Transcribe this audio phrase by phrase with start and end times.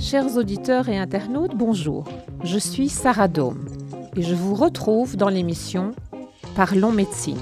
[0.00, 2.04] Chers auditeurs et internautes, bonjour.
[2.42, 3.66] Je suis Sarah Dome
[4.16, 5.92] et je vous retrouve dans l'émission
[6.56, 7.36] Parlons médecine.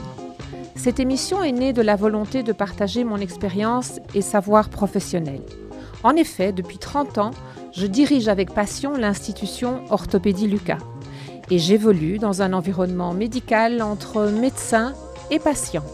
[0.74, 5.42] Cette émission est née de la volonté de partager mon expérience et savoir professionnel.
[6.02, 7.30] En effet, depuis 30 ans,
[7.72, 10.78] je dirige avec passion l'institution Orthopédie Lucas
[11.50, 14.94] et j'évolue dans un environnement médical entre médecins
[15.30, 15.86] et patients.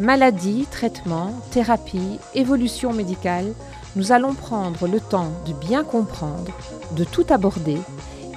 [0.00, 3.52] Maladie, traitement, thérapie, évolution médicale,
[3.96, 6.52] nous allons prendre le temps de bien comprendre,
[6.92, 7.78] de tout aborder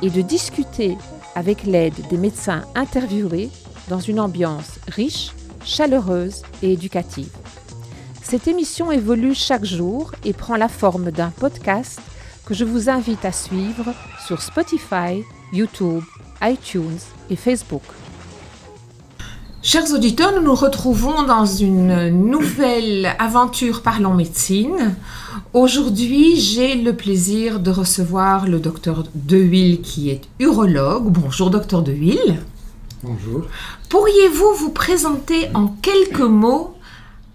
[0.01, 0.97] et de discuter
[1.35, 3.49] avec l'aide des médecins interviewés
[3.87, 5.31] dans une ambiance riche,
[5.63, 7.29] chaleureuse et éducative.
[8.23, 11.99] Cette émission évolue chaque jour et prend la forme d'un podcast
[12.45, 13.93] que je vous invite à suivre
[14.25, 16.03] sur Spotify, YouTube,
[16.41, 17.83] iTunes et Facebook.
[19.63, 24.95] Chers auditeurs, nous nous retrouvons dans une nouvelle aventure Parlons médecine.
[25.53, 31.11] Aujourd'hui, j'ai le plaisir de recevoir le docteur Dehille qui est urologue.
[31.11, 32.39] Bonjour docteur Dehille.
[33.03, 33.43] Bonjour.
[33.89, 36.73] Pourriez-vous vous présenter en quelques mots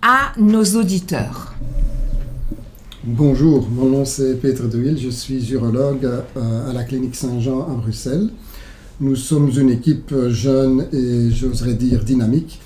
[0.03, 1.55] à nos auditeurs?
[3.09, 8.31] Bonjour, mon nom c'est Peter Dehille, je suis urologue à la clinique Saint-Jean à Bruxelles.
[9.01, 12.59] Nous sommes une équipe jeune et j'oserais dire dynamique.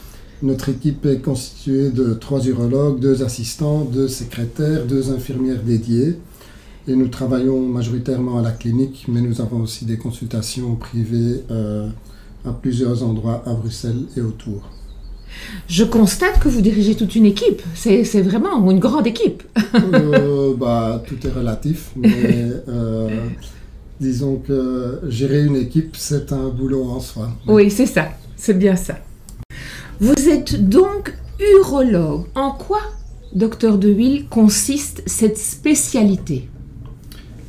[0.43, 6.17] Notre équipe est constituée de trois urologues, deux assistants, deux secrétaires, deux infirmières dédiées.
[6.89, 11.91] Et nous travaillons majoritairement à la clinique, mais nous avons aussi des consultations privées euh,
[12.47, 14.71] à plusieurs endroits à Bruxelles et autour.
[15.69, 17.63] Je constate que vous dirigez toute une équipe.
[17.75, 19.43] C'est vraiment une grande équipe.
[19.75, 23.09] Euh, bah, tout est relatif, mais euh,
[24.01, 27.31] disons que gérer une équipe, c'est un boulot en soi.
[27.47, 28.99] Oui, c'est ça, c'est bien ça.
[30.01, 31.15] Vous êtes donc
[31.59, 32.25] urologue.
[32.35, 32.81] En quoi,
[33.35, 36.49] docteur Deville, consiste cette spécialité?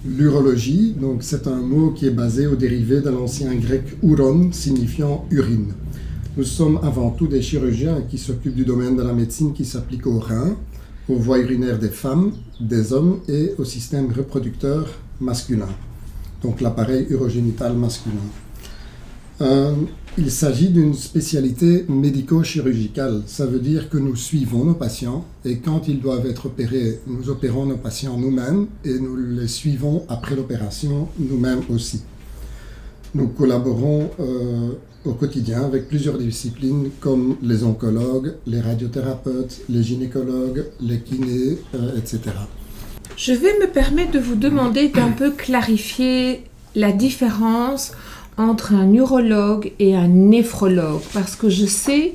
[0.04, 5.26] L'urologie, donc c'est un mot qui est basé au dérivé de l'ancien grec uron, signifiant
[5.30, 5.74] urine.
[6.38, 10.08] Nous sommes avant tout des chirurgiens qui s'occupent du domaine de la médecine qui s'applique
[10.08, 10.56] aux reins,
[11.10, 14.88] aux voies urinaires des femmes, des hommes et au système reproducteur
[15.20, 15.70] masculin
[16.42, 18.16] donc l'appareil urogénital masculin.
[19.42, 19.74] Euh,
[20.18, 23.24] il s'agit d'une spécialité médico-chirurgicale.
[23.26, 27.30] Ça veut dire que nous suivons nos patients et quand ils doivent être opérés, nous
[27.30, 32.02] opérons nos patients nous-mêmes et nous les suivons après l'opération nous-mêmes aussi.
[33.16, 34.72] Nous collaborons euh,
[35.06, 41.98] au quotidien avec plusieurs disciplines comme les oncologues, les radiothérapeutes, les gynécologues, les kinés, euh,
[41.98, 42.20] etc.
[43.18, 46.44] Je vais me permettre de vous demander d'un peu clarifier
[46.76, 47.92] la différence
[48.38, 52.14] entre un urologue et un néphrologue, parce que je sais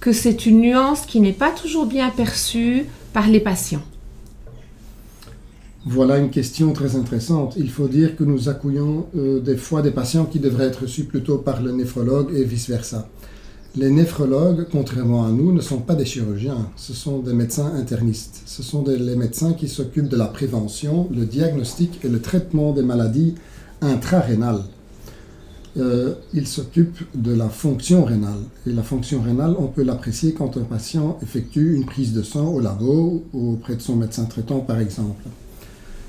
[0.00, 3.82] que c'est une nuance qui n'est pas toujours bien perçue par les patients.
[5.88, 7.54] Voilà une question très intéressante.
[7.56, 11.04] Il faut dire que nous accueillons euh, des fois des patients qui devraient être reçus
[11.04, 13.08] plutôt par le néphrologue et vice-versa.
[13.76, 18.42] Les néphrologues, contrairement à nous, ne sont pas des chirurgiens, ce sont des médecins internistes.
[18.46, 22.82] Ce sont les médecins qui s'occupent de la prévention, le diagnostic et le traitement des
[22.82, 23.36] maladies
[23.80, 24.64] intrarénales.
[25.76, 28.42] Euh, ils s'occupent de la fonction rénale.
[28.66, 32.48] Et la fonction rénale, on peut l'apprécier quand un patient effectue une prise de sang
[32.48, 35.22] au labo ou auprès de son médecin traitant, par exemple.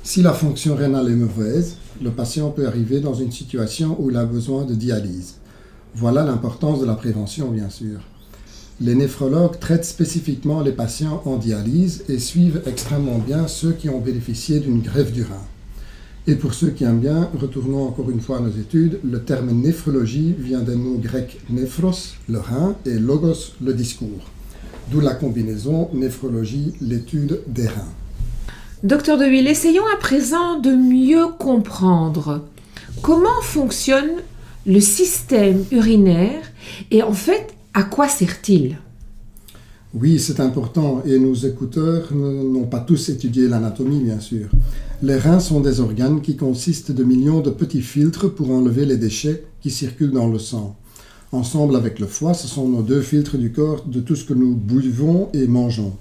[0.09, 4.15] Si la fonction rénale est mauvaise, le patient peut arriver dans une situation où il
[4.15, 5.33] a besoin de dialyse.
[5.95, 7.99] Voilà l'importance de la prévention, bien sûr.
[8.79, 13.99] Les néphrologues traitent spécifiquement les patients en dialyse et suivent extrêmement bien ceux qui ont
[13.99, 15.43] bénéficié d'une greffe du rein.
[16.25, 19.51] Et pour ceux qui aiment bien, retournons encore une fois à nos études, le terme
[19.51, 24.31] néphrologie vient des mots grecs néphros, le rein, et logos, le discours.
[24.89, 27.93] D'où la combinaison néphrologie, l'étude des reins.
[28.83, 32.43] Docteur Deville, essayons à présent de mieux comprendre
[33.01, 34.21] comment fonctionne
[34.67, 36.43] le système urinaire
[36.91, 38.77] et en fait, à quoi sert-il?
[39.95, 44.47] Oui, c'est important et nos écouteurs n'ont pas tous étudié l'anatomie, bien sûr.
[45.01, 48.97] Les reins sont des organes qui consistent de millions de petits filtres pour enlever les
[48.97, 50.75] déchets qui circulent dans le sang.
[51.31, 54.35] Ensemble avec le foie, ce sont nos deux filtres du corps de tout ce que
[54.35, 55.93] nous buvons et mangeons.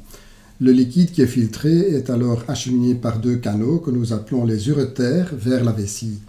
[0.58, 4.70] Le liquide qui est filtré est alors acheminé par deux canaux que nous appelons les
[4.70, 6.20] uretères vers la vessie.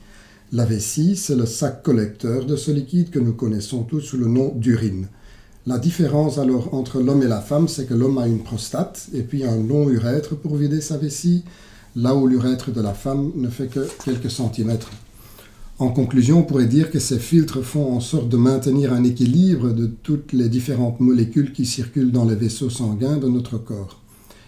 [0.51, 4.27] La vessie, c'est le sac collecteur de ce liquide que nous connaissons tous sous le
[4.27, 5.07] nom d'urine.
[5.65, 9.21] La différence alors entre l'homme et la femme, c'est que l'homme a une prostate et
[9.21, 11.45] puis un long urètre pour vider sa vessie,
[11.95, 14.91] là où l'urètre de la femme ne fait que quelques centimètres.
[15.79, 19.69] En conclusion, on pourrait dire que ces filtres font en sorte de maintenir un équilibre
[19.69, 24.01] de toutes les différentes molécules qui circulent dans les vaisseaux sanguins de notre corps.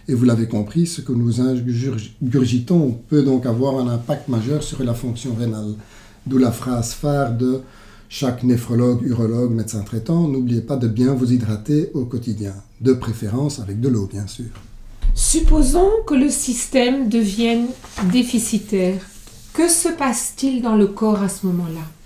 [0.08, 4.82] Et vous l'avez compris, ce que nous ingurgitons peut donc avoir un impact majeur sur
[4.82, 5.74] la fonction rénale.
[6.26, 7.60] D'où la phrase phare de
[8.08, 13.60] chaque néphrologue, urologue, médecin traitant, n'oubliez pas de bien vous hydrater au quotidien, de préférence
[13.60, 14.50] avec de l'eau bien sûr.
[15.14, 17.66] Supposons que le système devienne
[18.12, 19.00] déficitaire.
[19.52, 21.99] Que se passe-t-il dans le corps à ce moment-là?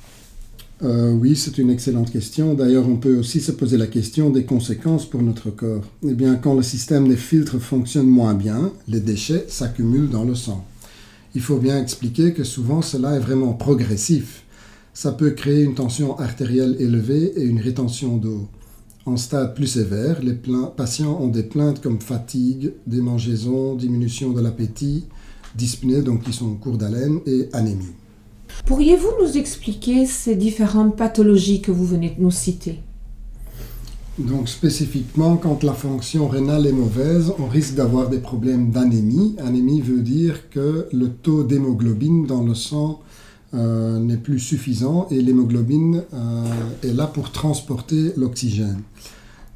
[0.84, 2.54] Euh, oui, c'est une excellente question.
[2.54, 5.84] D'ailleurs, on peut aussi se poser la question des conséquences pour notre corps.
[6.06, 10.34] Eh bien, quand le système des filtres fonctionne moins bien, les déchets s'accumulent dans le
[10.34, 10.64] sang.
[11.34, 14.44] Il faut bien expliquer que souvent cela est vraiment progressif.
[14.92, 18.46] Ça peut créer une tension artérielle élevée et une rétention d'eau.
[19.06, 20.38] En stade plus sévère, les
[20.76, 25.04] patients ont des plaintes comme fatigue, démangeaison, diminution de l'appétit,
[25.56, 27.92] dyspnée, donc qui sont en cours d'haleine, et anémie.
[28.66, 32.80] Pourriez-vous nous expliquer ces différentes pathologies que vous venez de nous citer?
[34.18, 39.34] Donc spécifiquement, quand la fonction rénale est mauvaise, on risque d'avoir des problèmes d'anémie.
[39.38, 43.00] Anémie veut dire que le taux d'hémoglobine dans le sang
[43.54, 46.44] euh, n'est plus suffisant et l'hémoglobine euh,
[46.84, 48.82] est là pour transporter l'oxygène.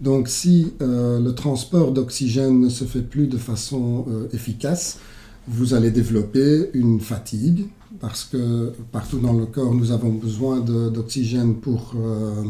[0.00, 4.98] Donc si euh, le transport d'oxygène ne se fait plus de façon efficace,
[5.46, 7.68] vous allez développer une fatigue
[8.00, 12.44] parce que partout dans le corps, nous avons besoin d'oxygène pour euh,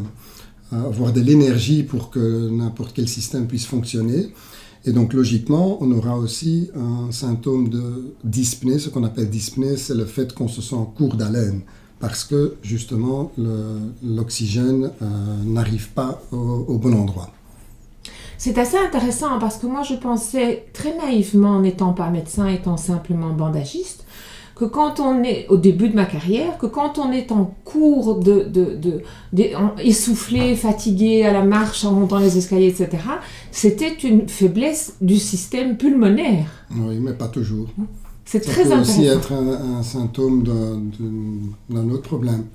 [0.73, 4.33] avoir de l'énergie pour que n'importe quel système puisse fonctionner.
[4.85, 8.79] Et donc logiquement, on aura aussi un symptôme de dyspnée.
[8.79, 11.63] Ce qu'on appelle dyspnée, c'est le fait qu'on se sent court d'haleine
[12.01, 13.33] parce que justement
[14.05, 15.07] l'oxygène euh,
[15.45, 17.33] n'arrive pas au bon endroit.
[18.39, 23.31] C'est assez intéressant parce que moi je pensais très naïvement, n'étant pas médecin, étant simplement
[23.33, 24.05] bandagiste,
[24.59, 28.19] que quand on est au début de ma carrière, que quand on est en cours
[28.19, 29.03] de, de,
[29.79, 32.89] essoufflé, fatigué à la marche, en montant les escaliers, etc.,
[33.53, 36.47] c'était une faiblesse du système pulmonaire.
[36.75, 37.69] Oui, mais pas toujours.
[38.25, 38.93] C'est très peut intéressant.
[38.93, 40.43] aussi être un, symptôme
[41.71, 42.47] d'un autre problème.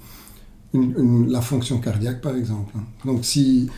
[0.74, 2.76] la fonction cardiaque, par exemple.
[3.06, 3.70] Donc, si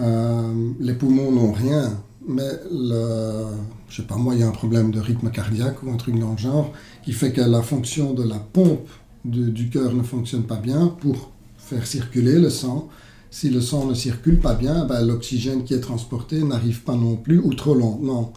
[0.00, 1.92] euh, les poumons n'ont rien,
[2.26, 3.46] mais le,
[3.88, 6.18] je sais pas moi, il y a un problème de rythme cardiaque ou un truc
[6.18, 6.72] dans le genre
[7.04, 8.88] qui fait que la fonction de la pompe
[9.24, 12.88] du cœur ne fonctionne pas bien pour faire circuler le sang.
[13.30, 17.16] Si le sang ne circule pas bien, ben, l'oxygène qui est transporté n'arrive pas non
[17.16, 18.32] plus ou trop lentement.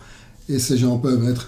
[0.50, 1.48] Et ces gens peuvent être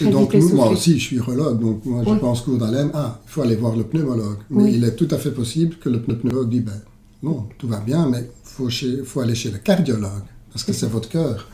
[0.00, 3.30] et donc, moi aussi, je suis urologue, donc moi, je pense qu'au d'haleine, ah, il
[3.30, 4.38] faut aller voir le pneumologue.
[4.50, 6.80] Mais il est tout à fait possible que le pneumologue dise, ben,
[7.22, 8.28] non, tout va bien, mais
[8.60, 10.10] il faut, aller chez le cardiologue,
[10.54, 11.48] parce que c'est votre cœur.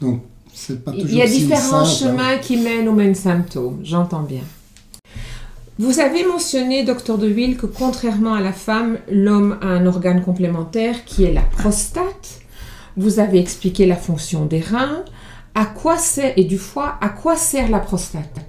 [0.00, 0.22] Donc,
[0.54, 1.84] c'est pas toujours Il y a différents hein.
[1.84, 4.42] chemins qui mènent aux mêmes symptômes, j'entends bien.
[5.78, 10.22] Vous avez mentionné, docteur De Ville, que contrairement à la femme, l'homme a un organe
[10.22, 12.40] complémentaire qui est la prostate.
[12.96, 15.04] Vous avez expliqué la fonction des reins.
[15.54, 18.40] À quoi sert, et du foie, à quoi sert la prostate?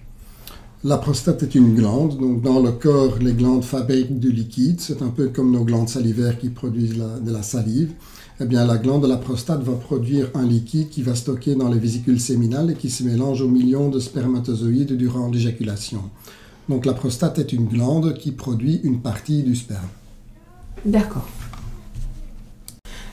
[0.85, 5.01] La prostate est une glande, donc dans le corps, les glandes fabriquent du liquide, c'est
[5.01, 7.91] un peu comme nos glandes salivaires qui produisent de la salive.
[8.41, 11.67] Eh bien, la glande de la prostate va produire un liquide qui va stocker dans
[11.67, 16.03] les vésicules séminales et qui se mélange aux millions de spermatozoïdes durant l'éjaculation.
[16.69, 19.89] Donc la prostate est une glande qui produit une partie du sperme.
[20.85, 21.27] D'accord.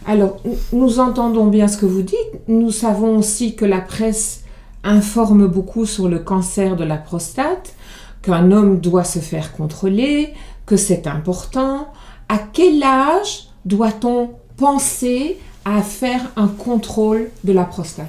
[0.06, 0.40] Alors,
[0.72, 2.16] nous entendons bien ce que vous dites.
[2.46, 4.44] Nous savons aussi que la presse
[4.84, 7.74] informe beaucoup sur le cancer de la prostate,
[8.22, 10.34] qu'un homme doit se faire contrôler,
[10.66, 11.88] que c'est important.
[12.28, 18.08] À quel âge doit-on penser à faire un contrôle de la prostate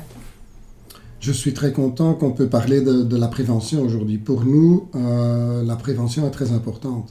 [1.20, 4.18] je suis très content qu'on peut parler de, la prévention aujourd'hui.
[4.18, 7.10] Pour nous, euh, la prévention est très importante.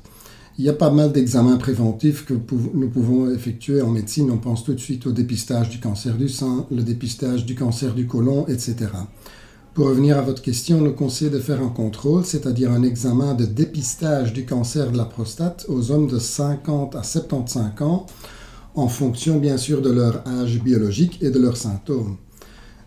[0.58, 2.32] Il y a pas mal d'examens préventifs que
[2.72, 4.30] nous pouvons effectuer en médecine.
[4.30, 7.92] On pense tout de suite au dépistage du cancer du sein, le dépistage du cancer
[7.92, 8.76] du côlon, etc.
[9.74, 13.44] Pour revenir à votre question, le conseil de faire un contrôle, c'est-à-dire un examen de
[13.44, 18.06] dépistage du cancer de la prostate aux hommes de 50 à 75 ans,
[18.76, 22.16] en fonction bien sûr de leur âge biologique et de leurs symptômes.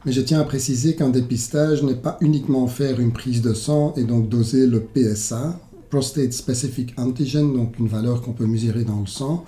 [0.06, 3.94] Mais je tiens à préciser qu'un dépistage n'est pas uniquement faire une prise de sang
[3.98, 9.02] et donc doser le PSA, Prostate Specific Antigen, donc une valeur qu'on peut mesurer dans
[9.02, 9.44] le sang.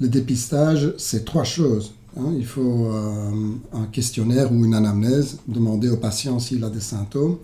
[0.00, 1.94] Le dépistage, c'est trois choses.
[2.16, 3.30] Hein, il faut euh,
[3.72, 7.38] un questionnaire ou une anamnèse, demander au patient s'il a des symptômes,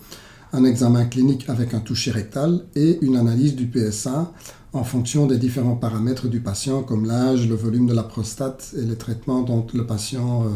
[0.53, 4.33] un examen clinique avec un toucher rectal et une analyse du PSA
[4.75, 8.85] en fonction des différents paramètres du patient comme l'âge, le volume de la prostate et
[8.85, 10.49] les traitements dont le patient euh,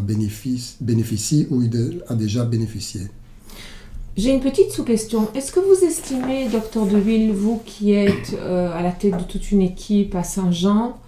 [0.80, 1.62] bénéficie, ou
[2.08, 3.02] a déjà bénéficié.
[4.16, 5.28] J'ai une petite sous-question.
[5.37, 9.52] Est-ce que vous estimez, docteur Deville, vous qui êtes euh, à la tête de toute
[9.52, 10.98] une équipe à Saint-Jean,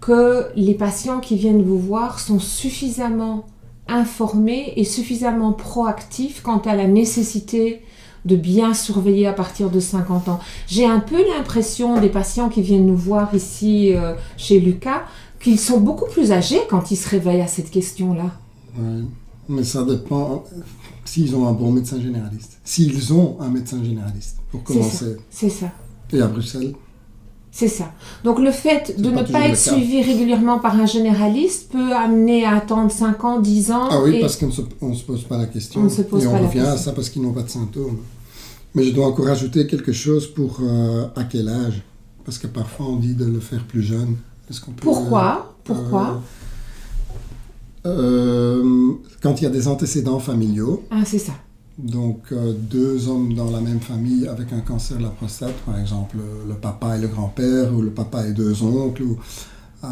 [0.00, 3.46] que les patients qui viennent vous voir sont suffisamment
[3.86, 7.82] informés et suffisamment proactifs quant à la nécessité
[8.24, 10.40] de bien surveiller à partir de 50 ans.
[10.66, 15.02] J'ai un peu l'impression des patients qui viennent nous voir ici euh, chez Lucas
[15.40, 18.30] qu'ils sont beaucoup plus âgés quand ils se réveillent à cette question-là.
[18.78, 19.04] Oui,
[19.48, 20.44] mais ça dépend
[21.04, 22.58] s'ils ont un bon médecin généraliste.
[22.64, 25.16] S'ils ont un médecin généraliste, pour commencer.
[25.30, 25.72] C'est ça.
[26.12, 26.74] Et à Bruxelles
[27.52, 27.92] C'est ça.
[28.22, 32.44] Donc le fait de pas ne pas être suivi régulièrement par un généraliste peut amener
[32.44, 33.88] à attendre 5 ans, 10 ans.
[33.90, 35.80] Ah oui, et- parce qu'on ne se, pose pas la question.
[35.80, 37.50] On ne se pose et on la revient à ça parce qu'ils n'ont pas de
[37.50, 37.98] symptômes.
[38.74, 41.82] Mais je dois encore ajouter quelque chose pour euh, à quel âge?
[42.24, 44.16] Parce que parfois on dit de le faire plus jeune.
[44.48, 45.48] Peut, Pourquoi?
[45.48, 46.20] euh, Pourquoi?
[47.86, 48.92] euh,
[49.22, 51.32] Quand il y a des antécédents familiaux, Ah, c'est ça.
[51.82, 55.78] Donc euh, deux hommes dans la même famille avec un cancer de la prostate, par
[55.78, 59.16] exemple euh, le papa et le grand-père, ou le papa et deux oncles, ou,
[59.84, 59.88] euh,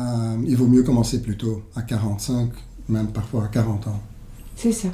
[0.46, 2.50] il vaut mieux commencer plus tôt, à 45,
[2.88, 4.00] même parfois à 40 ans.
[4.56, 4.88] C'est ça.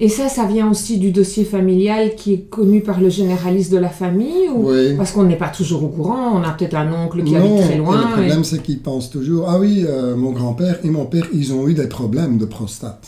[0.00, 3.76] Et ça, ça vient aussi du dossier familial qui est connu par le généraliste de
[3.76, 4.94] la famille ou Oui.
[4.96, 7.66] parce qu'on n'est pas toujours au courant, on a peut-être un oncle qui non, habite
[7.66, 7.96] très loin.
[8.00, 11.26] le problème et- c'est qu'ils pensent toujours Ah oui, euh, mon grand-père et mon père,
[11.32, 13.06] ils ont eu des problèmes de prostate.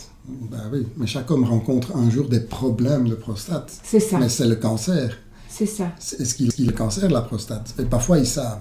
[0.50, 3.72] Ben oui, mais chaque homme rencontre un jour des problèmes de prostate.
[3.82, 5.16] C'est ça, Mais c'est le cancer.
[5.48, 5.90] c'est ça.
[5.98, 7.74] C'est- Est-ce qu'il est le cancer de la prostate?
[7.78, 8.60] Et parfois ils savent.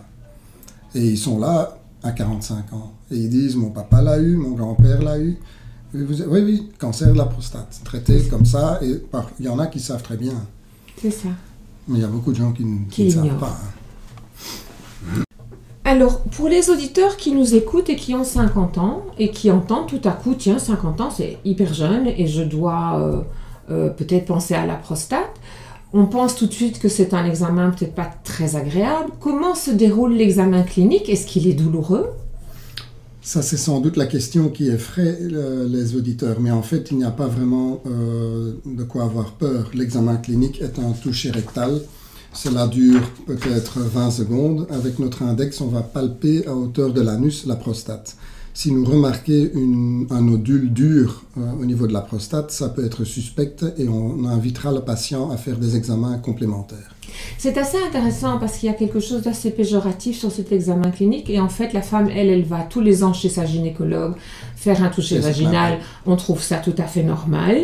[0.96, 2.94] Et ils sont là à 45 ans.
[3.12, 5.38] Et ils disent Mon papa l'a eu, mon grand-père l'a eu.
[5.94, 7.80] Et vous- oui, oui, cancer de la prostate.
[7.84, 8.80] Traité comme ça.
[8.82, 10.34] Et par- il y en a qui savent très bien.
[11.02, 11.30] C'est ça.
[11.88, 13.58] Mais il y a beaucoup de gens qui, ne- qui Qui ne savent pas.
[15.88, 19.88] Alors, pour les auditeurs qui nous écoutent et qui ont 50 ans et qui entendent
[19.88, 23.22] tout à coup, tiens, 50 ans, c'est hyper jeune et je dois euh,
[23.72, 25.32] euh, peut-être penser à la prostate,
[25.94, 29.12] on pense tout de suite que c'est un examen peut-être pas très agréable.
[29.22, 31.08] Comment se déroule l'examen clinique?
[31.08, 32.10] Est-ce qu'il est douloureux?
[33.22, 37.06] Ça, c'est sans doute la question qui effraie les auditeurs, mais en fait, il n'y
[37.06, 39.72] a pas vraiment euh, de quoi avoir peur.
[39.74, 41.80] L'examen clinique est un toucher rectal.
[42.38, 44.68] Cela dure peut-être 20 secondes.
[44.70, 48.16] Avec notre index, on va palper à hauteur de l'anus la prostate.
[48.60, 52.84] Si nous remarquez une- un nodule dur euh, au niveau de la prostate, ça peut
[52.84, 56.92] être suspect et on invitera le patient à faire des examens complémentaires.
[57.38, 61.30] C'est assez intéressant parce qu'il y a quelque chose d'assez péjoratif sur cet examen clinique
[61.30, 64.16] et en fait la femme, elle, elle va tous les ans chez sa gynécologue
[64.56, 65.78] faire un toucher vaginal.
[66.08, 67.58] On trouve ça tout à fait normal.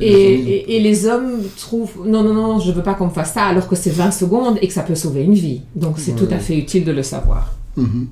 [0.00, 3.32] Et Et, les et- hommes trouvent non, non, non, je veux pas qu'on me fasse
[3.34, 5.62] ça alors que c'est 20 secondes et que ça peut sauver une vie.
[5.74, 6.18] Donc c'est Ouais.
[6.28, 7.54] tout à fait utile de le savoir.
[7.76, 8.08] Mhm.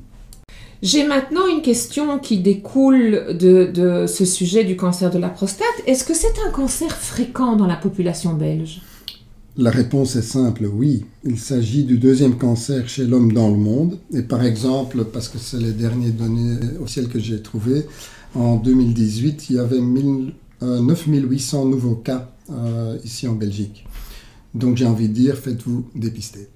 [0.82, 5.66] J'ai maintenant une question qui découle de, ce sujet du cancer de la prostate.
[5.86, 8.82] Est-ce que c'est un cancer fréquent dans la population belge?
[9.56, 11.06] La réponse est simple, oui.
[11.24, 13.98] Il s'agit du deuxième cancer chez l'homme dans le monde.
[14.12, 17.86] Et par exemple, parce que c'est les dernières données officielles que j'ai trouvées,
[18.34, 23.86] en 2018, il y avait 1000, euh, 9800 nouveaux cas euh, ici en Belgique.
[24.54, 26.48] Donc j'ai envie de dire, faites-vous dépister.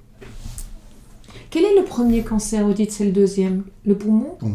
[1.50, 4.36] Quel est le premier cancer Vous dites c'est le deuxième Le poumon?
[4.40, 4.54] Bon,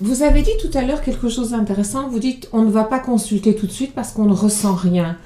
[0.00, 2.08] Vous avez dit tout à l'heure quelque chose d'intéressant.
[2.08, 5.16] Vous dites on ne va pas consulter tout de suite parce qu'on ne ressent rien.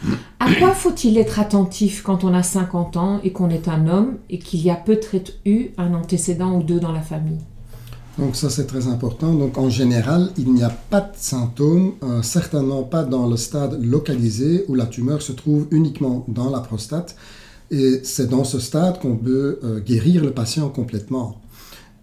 [0.41, 4.17] À quoi faut-il être attentif quand on a 50 ans et qu'on est un homme
[4.31, 7.39] et qu'il y a peut-être eu un antécédent ou deux dans la famille?
[8.19, 9.35] Donc ça c'est très important.
[9.35, 13.83] Donc en général, il n'y a pas de symptômes, euh, certainement pas dans le stade
[13.83, 17.17] localisé où la tumeur se trouve uniquement dans la prostate.
[17.73, 21.41] Et c'est dans ce stade qu'on peut euh, guérir le patient complètement.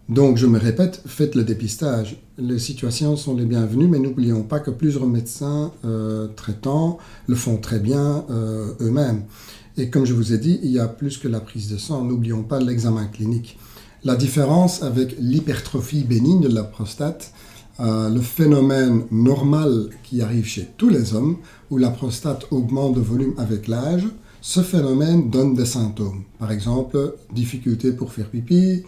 [0.10, 2.20] Donc je me répète, faites le dépistage.
[2.40, 6.98] Les situations sont les bienvenues, mais n'oublions pas que plusieurs médecins euh, traitants
[7.28, 9.26] le font très bien euh, eux-mêmes.
[9.78, 12.04] Et comme je vous ai dit, il y a plus que la prise de sang.
[12.04, 13.60] N'oublions pas l'examen clinique.
[14.04, 17.32] La différence avec l'hypertrophie bénigne de la prostate,
[17.80, 21.38] le phénomène normal qui arrive chez tous les hommes,
[21.70, 24.08] où la prostate augmente de volume avec l'âge,
[24.42, 26.24] ce phénomène donne des symptômes.
[26.38, 28.84] Par exemple, difficulté pour faire pipi,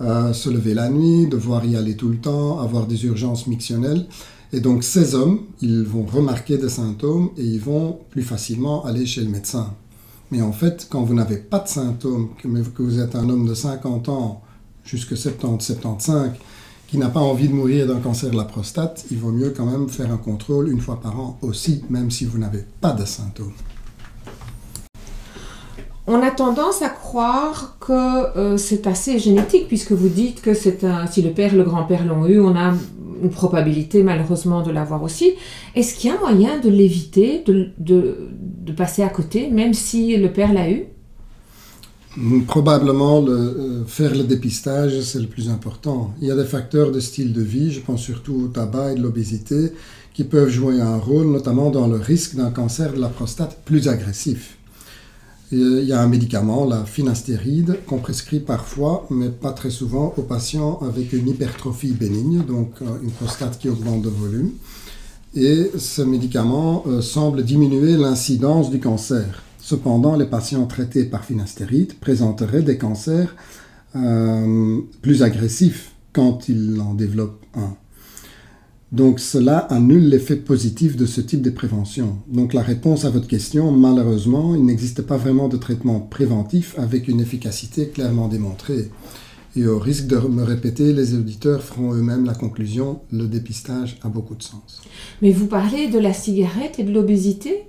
[0.00, 4.06] euh, se lever la nuit, devoir y aller tout le temps, avoir des urgences mictionnelles.
[4.52, 9.06] Et donc ces hommes, ils vont remarquer des symptômes et ils vont plus facilement aller
[9.06, 9.74] chez le médecin.
[10.30, 13.54] Mais en fait, quand vous n'avez pas de symptômes, que, vous êtes un homme de
[13.54, 14.42] 50 ans,
[14.84, 16.32] jusque 70, 75,
[16.88, 19.66] qui n'a pas envie de mourir d'un cancer de la prostate, il vaut mieux quand
[19.66, 23.04] même faire un contrôle une fois par an aussi, même si vous n'avez pas de
[23.04, 23.52] symptômes.
[26.08, 30.86] On a tendance à croire que euh, c'est assez génétique puisque vous dites que c'est
[31.10, 32.74] si le père et le grand-père l'ont eu, on a
[33.22, 35.32] une probabilité malheureusement de l'avoir aussi.
[35.74, 40.52] Est-ce qu'il y a moyen de l'éviter, de, passer à côté, même si le père
[40.52, 40.84] l'a eu?
[42.46, 46.14] Probablement, le, euh, faire le dépistage, c'est le plus important.
[46.20, 48.94] Il y a des facteurs de style de vie, je pense surtout au tabac et
[48.94, 49.72] de l'obésité,
[50.14, 53.88] qui peuvent jouer un rôle, notamment dans le risque d'un cancer de la prostate plus
[53.88, 54.56] agressif.
[55.52, 60.22] Il y a un médicament, la finastéride, qu'on prescrit parfois, mais pas très souvent, aux
[60.22, 64.50] patients avec une hypertrophie bénigne, donc euh, une prostate qui augmente de volume.
[65.36, 69.42] Et ce médicament euh, semble diminuer l'incidence du cancer.
[69.60, 73.34] Cependant, les patients traités par finastéride présenteraient des cancers
[73.94, 77.76] euh, plus agressifs quand ils en développent un.
[78.92, 82.18] Donc cela annule l'effet positif de ce type de prévention.
[82.28, 87.08] Donc la réponse à votre question, malheureusement, il n'existe pas vraiment de traitement préventif avec
[87.08, 88.90] une efficacité clairement démontrée.
[89.56, 94.08] Et au risque de me répéter, les auditeurs feront eux-mêmes la conclusion, le dépistage a
[94.08, 94.82] beaucoup de sens.
[95.22, 97.64] Mais vous parlez de la cigarette et de l'obésité?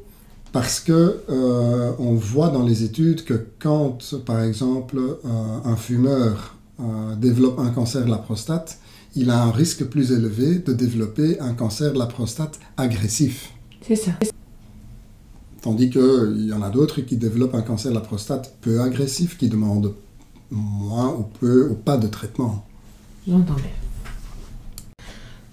[0.52, 5.20] Parce que euh, on voit dans les études que quand, par exemple, euh,
[5.64, 8.80] un fumeur euh, développe un cancer de la prostate,
[9.18, 13.52] il a un risque plus élevé de développer un cancer de la prostate agressif.
[13.82, 14.12] C'est ça.
[15.62, 19.38] Tandis qu'il y en a d'autres qui développent un cancer de la prostate peu agressif,
[19.38, 19.94] qui demandent
[20.52, 22.66] moins ou peu ou pas de traitement.
[23.28, 23.66] J'entends bien.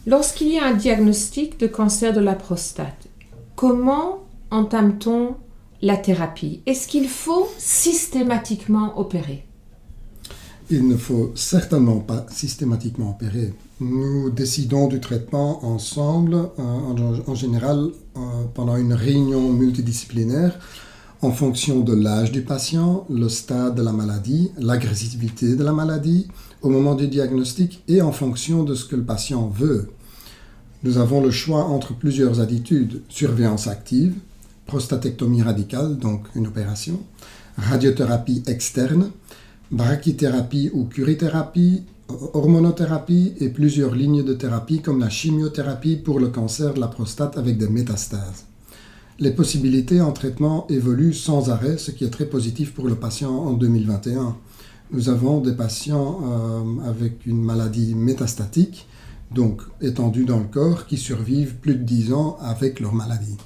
[0.07, 3.09] Lorsqu'il y a un diagnostic de cancer de la prostate,
[3.57, 5.37] comment entame-t-on
[5.81, 6.61] la thérapie?
[6.67, 9.47] Est-ce qu'il faut systématiquement opérer?
[10.77, 13.55] Il ne faut certainement pas systématiquement opérer.
[13.79, 18.21] Nous décidons du traitement ensemble, euh, en, général euh,
[18.55, 20.59] pendant une réunion multidisciplinaire,
[21.23, 26.27] en fonction de l'âge du patient, le stade de la maladie, l'agressivité de la maladie,
[26.61, 29.91] au moment du diagnostic et en fonction de ce que le patient veut.
[30.83, 34.15] Nous avons le choix entre plusieurs attitudes, surveillance active,
[34.67, 36.99] prostatectomie radicale, donc une opération,
[37.59, 39.13] radiothérapie externe,
[39.71, 41.83] brachythérapie ou curithérapie,
[42.33, 47.39] hormonothérapie et plusieurs lignes de thérapie comme la chimiothérapie pour le cancer de la prostate
[47.39, 48.47] avec des métastases.
[49.21, 53.33] Les possibilités en traitement évoluent sans arrêt, ce qui est très positif pour le patient
[53.33, 54.37] en 2021.
[54.91, 58.87] Nous avons des patients euh, avec une maladie métastatique,
[59.33, 63.37] donc étendue dans le corps, qui survivent plus de 10 ans avec leur maladie.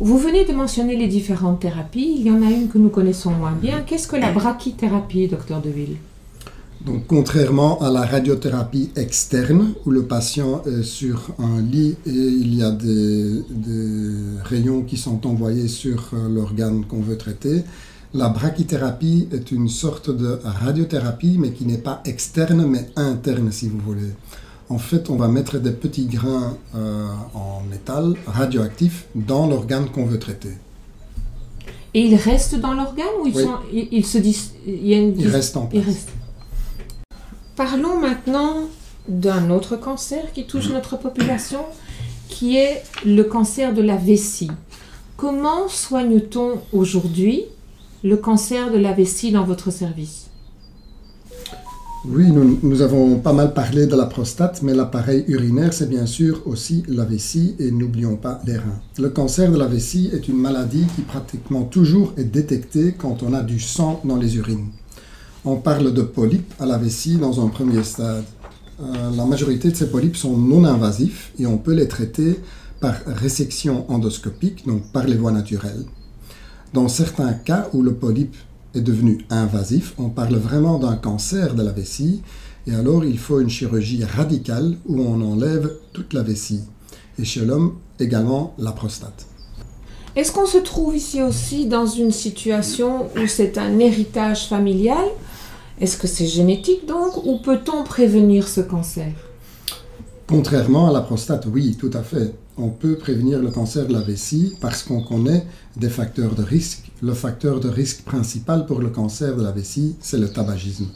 [0.00, 2.14] Vous venez de mentionner les différentes thérapies.
[2.16, 3.82] Il y en a une que nous connaissons moins bien.
[3.82, 5.96] Qu'est-ce que la brachythérapie, docteur Deville?
[6.80, 12.54] Donc, contrairement à la radiothérapie externe, où le patient est sur un lit et il
[12.56, 13.42] y a des,
[14.44, 17.62] rayons qui sont envoyés sur euh, l'organe qu'on veut traiter,
[18.14, 23.68] la brachythérapie est une sorte de radiothérapie, mais qui n'est pas externe, mais interne, si
[23.68, 24.10] vous voulez
[24.72, 30.06] en fait, on va mettre des petits grains euh, en métal radioactif dans l'organe qu'on
[30.06, 30.56] veut traiter.
[31.92, 36.06] Et ils restent dans l'organe ou ils, se disent Ils restent en place.
[37.54, 38.60] Parlons maintenant
[39.08, 41.66] d'un autre cancer qui touche notre population,
[42.30, 44.50] qui est le cancer de la vessie.
[45.18, 47.44] Comment soigne-t-on aujourd'hui
[48.02, 50.21] le cancer de la vessie dans votre service?
[52.04, 56.42] Oui, nous, avons pas mal parlé de la prostate, mais l'appareil urinaire, c'est bien sûr
[56.46, 58.80] aussi la vessie et n'oublions pas les reins.
[58.98, 63.32] Le cancer de la vessie est une maladie qui pratiquement toujours est détectée quand on
[63.32, 64.66] a du sang dans les urines.
[65.44, 68.24] On parle de polypes à la vessie dans un premier stade.
[68.80, 72.40] Euh, la majorité de ces polypes sont non invasifs et on peut les traiter
[72.80, 75.84] par résection endoscopique, donc par les voies naturelles.
[76.74, 78.34] Dans certains cas où le polype
[78.74, 82.22] est devenu invasif, on parle vraiment d'un cancer de la vessie,
[82.66, 86.60] et alors il faut une chirurgie radicale où on enlève toute la vessie,
[87.18, 89.26] et chez l'homme également la prostate.
[90.14, 95.06] Est-ce qu'on se trouve ici aussi dans une situation où c'est un héritage familial?
[95.80, 97.24] Est-ce que c'est génétique donc?
[97.24, 99.12] Ou peut-on prévenir ce cancer?
[100.26, 102.34] Contrairement à la prostate, oui, tout à fait.
[102.58, 106.90] On peut prévenir le cancer de la vessie parce qu'on connaît des facteurs de risque.
[107.02, 110.86] Le facteur de risque principal pour le cancer de la vessie, c'est le tabagisme.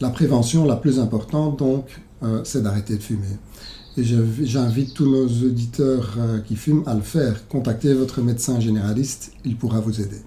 [0.00, 1.86] La prévention la plus importante, donc,
[2.22, 3.38] euh, c'est d'arrêter de fumer.
[3.96, 7.46] Et j'invite tous nos auditeurs euh, qui fument à le faire.
[7.48, 10.20] Contactez votre médecin généraliste, il pourra vous aider.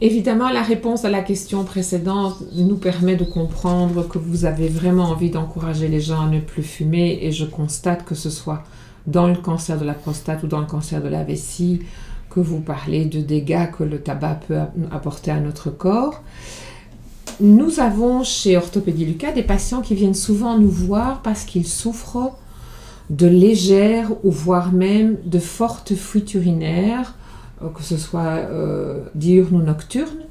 [0.00, 5.04] Évidemment, la réponse à la question précédente nous permet de comprendre que vous avez vraiment
[5.04, 8.62] envie d'encourager les gens à ne plus fumer et je constate que ce soit
[9.08, 11.80] dans le cancer de la prostate ou dans le cancer de la vessie
[12.30, 14.58] que vous parlez de dégâts que le tabac peut
[14.92, 16.22] apporter à notre corps.
[17.40, 22.36] Nous avons chez Orthopédie Lucas des patients qui viennent souvent nous voir parce qu'ils souffrent
[23.08, 27.14] de légères ou voire même de fortes fuites urinaires,
[27.62, 30.26] euh, que ce soit euh, diurnes ou nocturnes,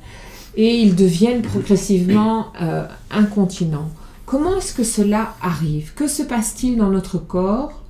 [0.55, 3.89] et ils deviennent progressivement euh, incontinents.
[4.27, 5.93] Comment est-ce que cela arrive?
[5.95, 7.81] Que se passe-t-il dans notre corps?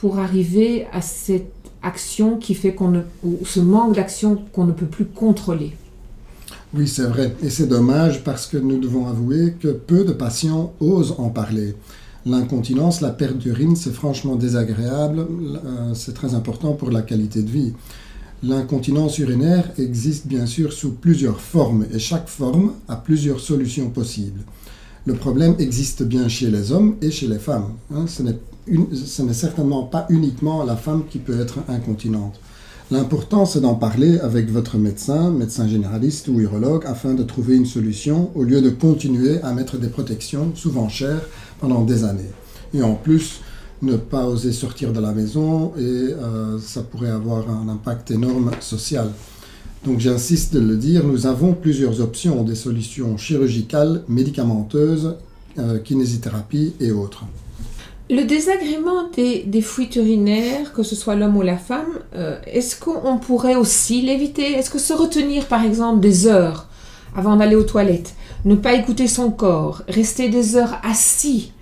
[0.00, 4.72] Pour arriver à cette action qui fait qu'on ne, ou ce manque d'action qu'on ne
[4.72, 5.72] peut plus contrôler
[6.72, 7.34] Oui, c'est vrai.
[7.42, 11.74] Et c'est dommage parce que nous devons avouer que peu de patients osent en parler.
[12.24, 17.50] L'incontinence, la perte d'urine, c'est franchement désagréable, euh, c'est très important pour la qualité de
[17.50, 17.72] vie.
[18.42, 24.40] L'incontinence urinaire existe bien sûr sous plusieurs formes et chaque forme a plusieurs solutions possibles.
[25.04, 27.72] Le problème existe bien chez les hommes et chez les femmes.
[27.94, 28.06] Hein.
[28.06, 28.38] Ce n'est
[29.32, 32.40] certainement pas uniquement la femme qui peut être incontinente.
[32.90, 37.66] L'important, c'est d'en parler avec votre médecin, médecin généraliste ou urologue, afin de trouver une
[37.66, 41.22] solution au lieu de continuer à mettre des protections, souvent chères,
[41.60, 42.32] pendant des années.
[42.74, 43.42] Et en plus,
[43.82, 48.50] ne pas oser sortir de la maison et euh, ça pourrait avoir un impact énorme
[48.60, 49.10] social.
[49.84, 55.16] Donc j'insiste de le dire, nous avons plusieurs options, des solutions chirurgicales, médicamenteuses,
[55.58, 57.24] euh, kinésithérapie et autres.
[58.10, 63.18] Le désagrément des, fuites urinaires, que ce soit l'homme ou la femme, euh, est-ce qu'on
[63.18, 64.52] pourrait aussi l'éviter?
[64.54, 66.66] Est-ce que se retenir par exemple des heures
[67.14, 71.52] avant d'aller aux toilettes, ne pas écouter son corps, rester des heures assis,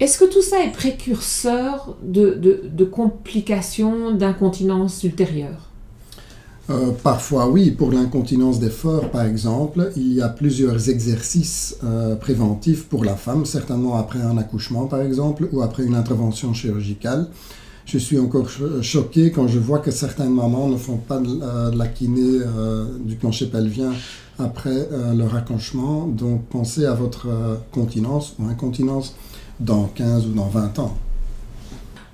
[0.00, 5.73] est-ce que tout ça est précurseur de complications d'incontinence ultérieure?
[6.70, 12.86] Euh, parfois oui, pour l'incontinence d'effort par exemple, il y a plusieurs exercices euh, préventifs
[12.86, 17.28] pour la femme, certainement après un accouchement par exemple ou après une intervention chirurgicale.
[17.84, 18.48] Je suis encore
[18.80, 22.40] choqué quand je vois que certaines mamans ne font pas de, euh, la kiné
[23.00, 23.92] du plancher pelvien
[24.38, 26.06] après leur accouchement.
[26.06, 27.26] Donc pensez à votre
[27.72, 29.14] continence ou incontinence
[29.60, 30.96] dans 15 ou dans 20 ans.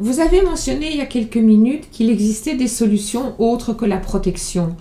[0.01, 3.99] Vous avez mentionné il y a quelques minutes qu'il existait des solutions autres que la
[3.99, 4.75] protection.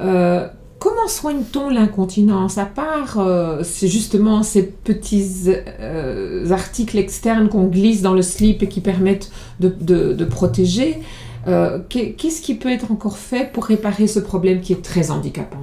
[0.00, 8.00] Euh, comment soigne-t-on l'incontinence À part euh, justement ces petits euh, articles externes qu'on glisse
[8.00, 9.30] dans le slip et qui permettent
[9.60, 11.00] de protéger,
[11.44, 15.60] qu'est-ce qui peut être encore fait pour réparer ce problème qui est très handicapant?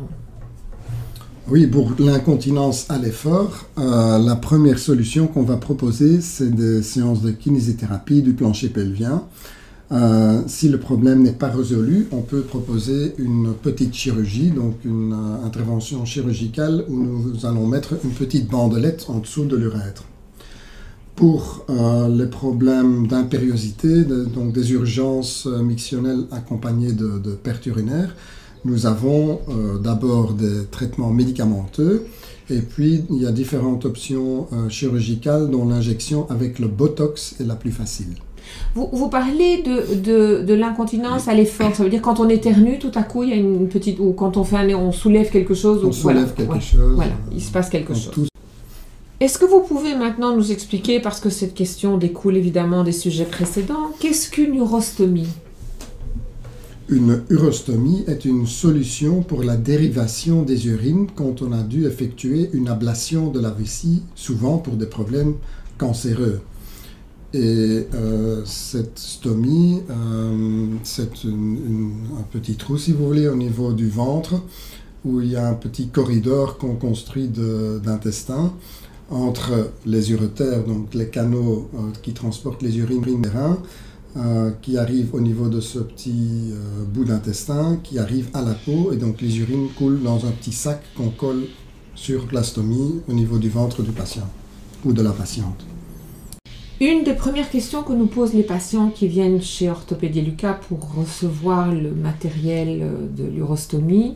[1.51, 7.21] Oui, pour l'incontinence à l'effort, euh, la première solution qu'on va proposer, c'est des séances
[7.21, 9.23] de kinésithérapie du plancher pelvien.
[9.91, 15.13] Euh, si le problème n'est pas résolu, on peut proposer une petite chirurgie, donc une
[15.13, 20.03] euh, intervention chirurgicale où nous allons mettre une petite bandelette en dessous de l'urètre.
[21.15, 28.15] Pour les problèmes d'impériosité, donc des urgences mictionnelles accompagnées de, de pertes urinaires,
[28.65, 32.05] nous avons euh, d'abord des traitements médicamenteux
[32.49, 37.45] et puis il y a différentes options euh, chirurgicales dont l'injection avec le Botox est
[37.45, 38.15] la plus facile.
[38.73, 43.03] Vous, parlez de, de, l'incontinence à l'effort, ça veut dire quand on éternue, tout à
[43.03, 43.99] coup il y a une petite...
[43.99, 45.83] ou quand on, fait un, on soulève quelque chose.
[45.85, 46.93] On soulève quelque chose.
[46.95, 48.27] Voilà, il se passe quelque chose.
[49.19, 53.25] Est-ce que vous pouvez maintenant nous expliquer, parce que cette question découle évidemment des sujets
[53.25, 55.27] précédents, qu'est-ce qu'une urostomie
[56.89, 62.49] une urostomie est une solution pour la dérivation des urines quand on a dû effectuer
[62.53, 65.35] une ablation de la vessie, souvent pour des problèmes
[65.77, 66.41] cancéreux.
[67.33, 73.87] Et euh, cette stomie, euh, c'est un petit trou, si vous voulez, au niveau du
[73.87, 74.41] ventre,
[75.05, 78.51] où il y a un petit corridor qu'on construit d'intestin
[79.11, 83.59] entre les uretères, donc les canaux euh, qui transportent les urines des reins,
[84.17, 88.53] euh, qui arrive au niveau de ce petit euh, bout d'intestin, qui arrive à la
[88.53, 91.43] peau, et donc les urines coulent dans un petit sac qu'on colle
[91.93, 94.27] sur l'astomie au niveau du ventre du patient
[94.83, 95.63] ou de la patiente.
[96.81, 100.95] Une des premières questions que nous posent les patients qui viennent chez Orthopédie Lucas pour
[100.95, 104.15] recevoir le matériel euh, de l'urostomie,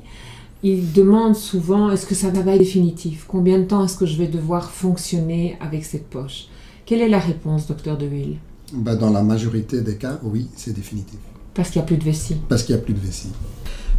[0.63, 3.25] ils demandent souvent est-ce que ça va être définitif?
[3.27, 6.47] Combien de temps est-ce que je vais devoir fonctionner avec cette poche?
[6.88, 8.38] Quelle est la réponse, docteur Deville
[8.74, 11.20] bah, dans la majorité des cas, oui, c'est définitif.
[11.54, 12.38] Parce qu'il n'y a plus de vessie.
[12.50, 13.30] Parce qu'il n'y a plus de vessie.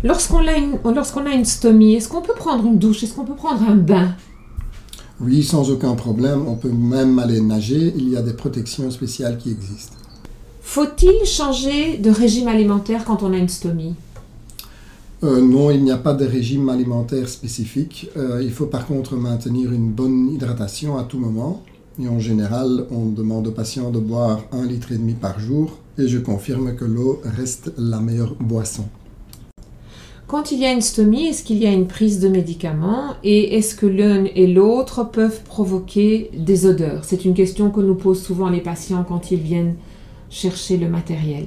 [0.03, 3.03] Lorsqu'on a une, lorsqu'on a une stomie, est-ce qu'on peut prendre une douche?
[3.05, 4.15] Est-ce qu'on peut prendre un bain?
[5.21, 6.47] Oui, sans aucun problème.
[6.47, 7.95] On peut même aller nager.
[7.97, 9.97] Il y a des protections spéciales qui existent.
[10.61, 13.95] Faut-il changer de régime alimentaire quand on a une stomie?
[15.23, 18.11] Euh, non, il n'y a pas de régime alimentaire spécifique.
[18.17, 21.63] Euh, il faut par contre maintenir une bonne hydratation à tout moment.
[22.03, 25.79] Et en général, on demande aux patients de boire un litre et demi par jour
[25.97, 28.85] et je confirme que l'eau reste la meilleure boisson.
[30.27, 33.57] Quand il y a une stomie, est-ce qu'il y a une prise de médicaments et
[33.57, 37.05] est-ce que l'un et l'autre peuvent provoquer des odeurs?
[37.05, 39.75] C'est une question que nous posent souvent les patients quand ils viennent
[40.31, 41.47] chercher le matériel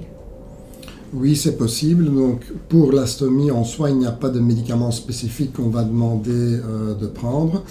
[1.14, 2.06] Oui, c'est possible.
[2.06, 6.32] Donc, pour l'astomie en soi, il n'y a pas de médicament spécifique qu'on va demander
[6.32, 7.64] euh, de prendre.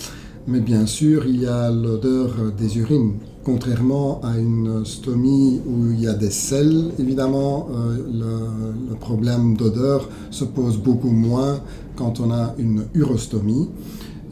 [0.49, 3.15] Mais bien sûr, il y a l'odeur des urines.
[3.43, 9.57] Contrairement à une stomie où il y a des selles, évidemment, euh, le, le, problème
[9.57, 11.61] d'odeur se pose beaucoup moins
[11.97, 13.69] quand on a une urostomie.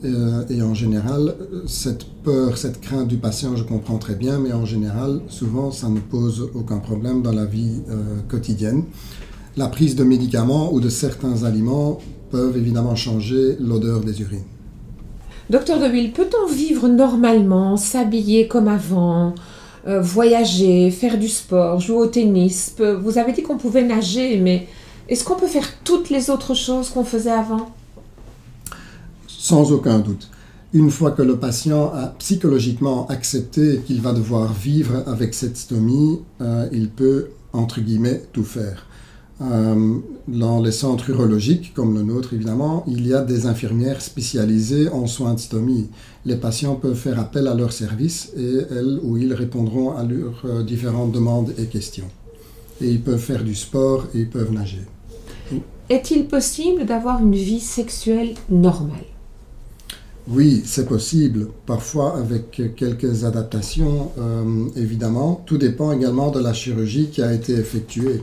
[0.05, 1.35] Euh, et en général,
[1.67, 5.89] cette peur, cette crainte du patient, je comprends très bien, mais en général, souvent, ça
[5.89, 8.85] ne pose aucun problème dans la vie euh, quotidienne.
[9.57, 11.99] La prise de médicaments ou de certains aliments
[12.31, 14.54] peuvent évidemment changer l'odeur des urines.
[15.51, 19.35] Docteur Deville, peut-on vivre normalement, s'habiller comme avant,
[19.87, 22.75] euh, voyager, faire du sport, jouer au tennis?
[22.79, 24.67] Vous avez dit qu'on pouvait nager, mais
[25.09, 27.71] est-ce qu'on peut faire toutes les autres choses qu'on faisait avant?
[29.29, 30.31] Sans aucun doute.
[30.73, 36.21] Une fois que le patient a psychologiquement accepté qu'il va devoir vivre avec cette stomie,
[36.41, 38.87] euh, il peut, entre guillemets, tout faire.
[39.41, 44.89] Euh, dans les centres urologiques, comme le nôtre évidemment, il y a des infirmières spécialisées
[44.89, 45.89] en soins de stomie.
[46.25, 50.43] Les patients peuvent faire appel à leur service et elles ou ils répondront à leurs
[50.45, 52.09] euh, différentes demandes et questions.
[52.81, 54.83] Et ils peuvent faire du sport et ils peuvent nager.
[55.91, 59.05] Est-il possible d'avoir une vie sexuelle normale?
[60.27, 65.43] Oui, c'est possible, parfois avec quelques adaptations, euh, évidemment.
[65.45, 68.23] Tout dépend également de la chirurgie qui a été effectuée.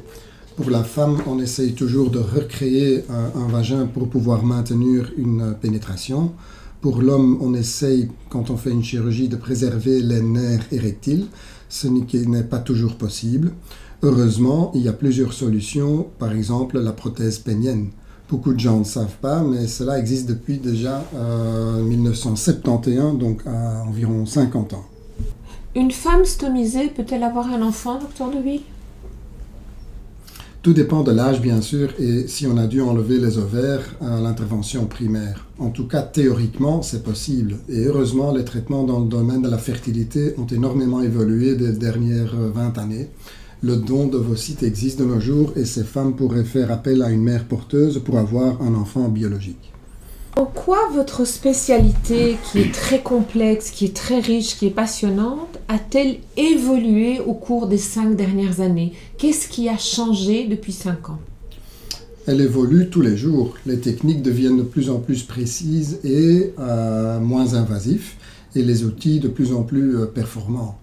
[0.57, 6.33] Pour la femme, on essaye toujours de recréer un, vagin pour pouvoir maintenir une pénétration.
[6.81, 11.27] Pour l'homme, on essaye, quand on fait une chirurgie, de préserver les nerfs érectiles,
[11.69, 13.53] ce qui n'est pas toujours possible.
[14.03, 17.89] Heureusement, il y a plusieurs solutions, par exemple la prothèse pénienne.
[18.29, 21.03] Beaucoup de gens ne savent pas, mais cela existe depuis déjà
[21.83, 24.85] 1971, euh, donc à environ 50 ans.
[25.75, 28.61] Une femme stomisée peut-elle avoir un enfant, docteur Deville
[30.61, 34.21] tout dépend de l'âge, bien sûr, et si on a dû enlever les ovaires à
[34.21, 35.47] l'intervention primaire.
[35.57, 37.55] En tout cas, théoriquement, c'est possible.
[37.67, 42.35] Et heureusement, les traitements dans le domaine de la fertilité ont énormément évolué des dernières
[42.35, 43.09] 20 années.
[43.63, 47.23] Le don d'ovocytes existe de nos jours et ces femmes pourraient faire appel à une
[47.23, 49.71] mère porteuse pour avoir un enfant biologique.
[50.37, 55.59] En quoi votre spécialité, qui est très complexe, qui est très riche, qui est passionnante,
[55.67, 58.93] a-t-elle évolué au cours des cinq dernières années?
[59.17, 61.19] Qu'est-ce qui a changé depuis cinq ans?
[62.27, 63.55] Elle évolue tous les jours.
[63.65, 68.11] Les techniques deviennent de plus en plus précises et euh, moins invasives,
[68.55, 70.77] et les outils de plus en plus euh, performants.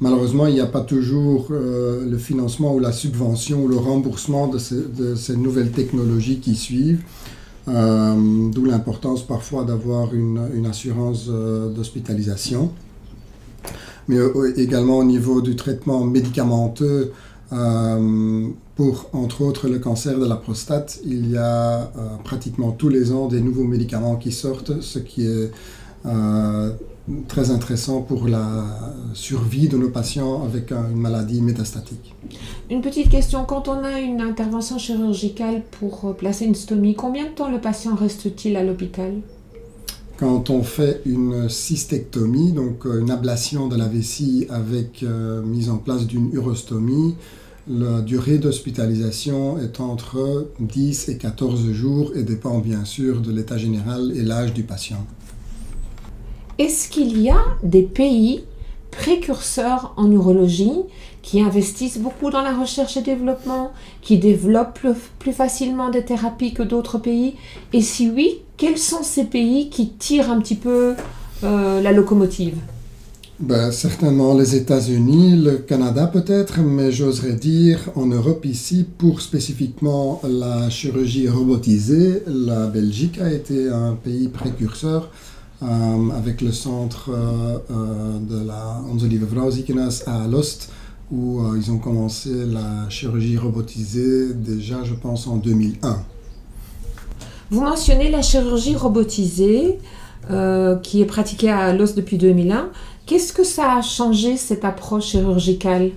[0.00, 4.46] Malheureusement, il n'y a pas toujours euh, le financement ou la subvention ou le remboursement
[4.46, 7.02] de ces nouvelles technologies qui suivent.
[7.68, 12.70] Euh, d'où l'importance parfois d'avoir une, assurance euh, d'hospitalisation.
[14.06, 17.12] Mais euh, également au niveau du traitement médicamenteux,
[18.74, 21.92] pour entre autres le cancer de la prostate, il y a
[22.24, 25.52] pratiquement tous les ans des nouveaux médicaments qui sortent, ce qui est
[27.28, 28.64] très intéressant pour la
[29.14, 32.14] survie de nos patients avec une maladie métastatique.
[32.70, 37.30] Une petite question, quand on a une intervention chirurgicale pour placer une stomie, combien de
[37.30, 39.12] temps le patient reste-t-il à l'hôpital?
[40.16, 45.68] Quand on fait une cystectomie, donc euh, une ablation de la vessie avec euh, mise
[45.68, 47.16] en place d'une urostomie,
[47.68, 53.58] la durée d'hospitalisation est entre 10 et 14 jours et dépend bien sûr de l'état
[53.58, 55.04] général et l'âge du patient.
[56.58, 58.44] Est-ce qu'il y a des pays
[58.90, 60.72] précurseurs en urologie
[61.20, 64.78] qui investissent beaucoup dans la recherche et développement, qui développent
[65.18, 67.34] plus, facilement des thérapies que d'autres pays?
[67.74, 70.94] Et si oui, quels sont ces pays qui tirent un petit peu
[71.44, 72.56] euh, la locomotive?
[73.38, 80.22] Ben, certainement les États-Unis, le Canada peut-être, mais j'oserais dire en Europe ici, pour spécifiquement
[80.26, 85.10] la chirurgie robotisée, la Belgique a été un pays précurseur
[85.62, 89.26] avec le centre euh, euh, de la Onze Lieve
[90.06, 90.70] à Alost,
[91.10, 95.98] où ils ont commencé la chirurgie robotisée déjà, je pense, en 2001.
[97.50, 99.78] Vous mentionnez la chirurgie robotisée
[100.82, 102.70] qui est pratiquée à Alost depuis 2001.
[103.06, 105.92] Qu'est-ce que ça a changé, cette approche chirurgicale?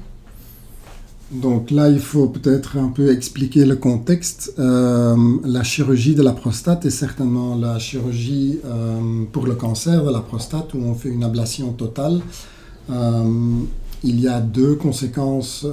[1.31, 4.53] Donc là, il faut peut-être un peu expliquer le contexte.
[4.57, 10.11] Euh, la chirurgie de la prostate est certainement la chirurgie euh, pour le cancer de
[10.11, 12.21] la prostate où on fait une ablation totale.
[12.89, 13.23] Euh,
[14.03, 15.67] il y a deux conséquences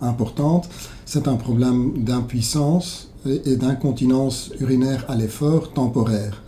[0.00, 0.68] importantes.
[1.04, 6.40] C'est un problème d'impuissance et d'incontinence urinaire à l'effort temporaire.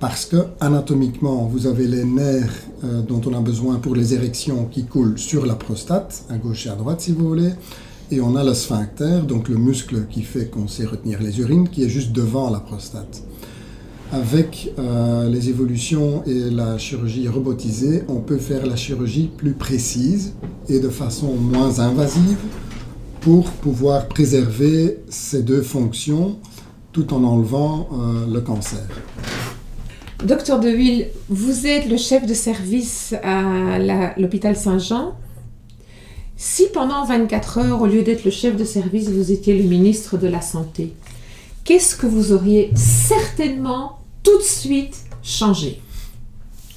[0.00, 2.52] Parce que anatomiquement, vous avez les nerfs
[2.84, 6.66] euh, dont on a besoin pour les érections qui coulent sur la prostate, à gauche
[6.66, 7.50] et à droite si vous voulez,
[8.10, 11.68] et on a le sphincter, donc le muscle qui fait qu'on sait retenir les urines,
[11.68, 13.22] qui est juste devant la prostate.
[14.12, 20.32] Avec euh, les évolutions et la chirurgie robotisée, on peut faire la chirurgie plus précise
[20.68, 22.38] et de façon moins invasive
[23.20, 26.38] pour pouvoir préserver ces deux fonctions
[26.92, 28.86] tout en enlevant euh, le cancer.
[30.24, 33.78] Docteur Deville, vous êtes le chef de service à
[34.18, 35.14] l'hôpital Saint-Jean.
[36.36, 40.18] Si pendant 24 heures, au lieu d'être le chef de service, vous étiez le ministre
[40.18, 40.92] de la Santé,
[41.62, 45.80] qu'est-ce que vous auriez certainement tout de suite changé?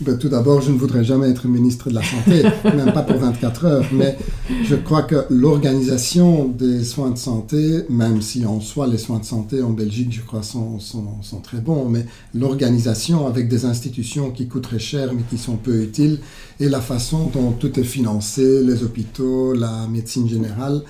[0.02, 2.44] Ben, tout d'abord, je ne voudrais jamais être ministre de la Santé,
[2.76, 4.18] même pas pour 24 heures, mais
[4.64, 9.26] je crois que l'organisation des soins de santé, même si en soi les soins de
[9.26, 14.32] santé en Belgique, je crois, sont, sont, sont très bons, mais l'organisation avec des institutions
[14.32, 16.20] qui coûtent très cher mais qui sont peu utiles,
[16.60, 20.82] et la façon dont tout est financé, les hôpitaux, la médecine générale,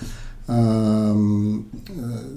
[0.50, 1.14] euh,
[1.98, 2.34] euh,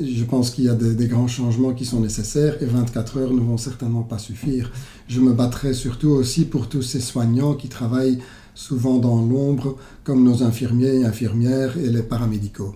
[0.00, 3.40] je pense qu'il y a des, grands changements qui sont nécessaires et 24 heures ne
[3.40, 4.70] vont certainement pas suffire.
[5.08, 8.20] Je me battrai surtout aussi pour tous ces soignants qui travaillent
[8.54, 12.74] souvent dans l'ombre, comme nos infirmiers et infirmières et les paramédicaux.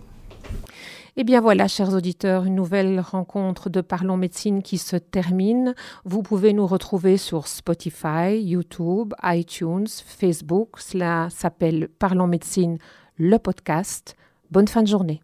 [1.16, 5.76] Eh bien voilà, chers auditeurs, une nouvelle rencontre de Parlons Médecine qui se termine.
[6.04, 10.80] Vous pouvez nous retrouver sur Spotify, YouTube, iTunes, Facebook.
[10.80, 12.78] Cela s'appelle Parlons Médecine,
[13.16, 14.16] le podcast.
[14.50, 15.20] Bonne fin de journée.